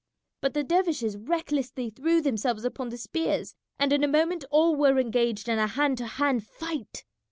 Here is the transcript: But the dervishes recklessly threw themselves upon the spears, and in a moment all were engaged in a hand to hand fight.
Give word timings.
But 0.41 0.55
the 0.55 0.63
dervishes 0.63 1.15
recklessly 1.15 1.91
threw 1.91 2.21
themselves 2.21 2.65
upon 2.65 2.89
the 2.89 2.97
spears, 2.97 3.53
and 3.77 3.93
in 3.93 4.03
a 4.03 4.07
moment 4.07 4.43
all 4.49 4.75
were 4.75 4.97
engaged 4.97 5.47
in 5.47 5.59
a 5.59 5.67
hand 5.67 5.99
to 5.99 6.07
hand 6.07 6.43
fight. 6.43 7.05